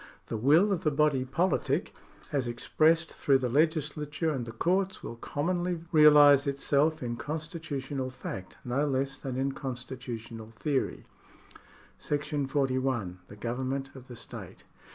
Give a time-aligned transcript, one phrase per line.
[0.25, 1.93] The will of the body politic,
[2.31, 8.57] as expressed through the legislature and the courts, will commonly reahse itself in constitutional fact
[8.65, 11.05] no less than in constitutional theory.§
[12.49, 13.19] 41.
[13.27, 14.63] The Government of the State.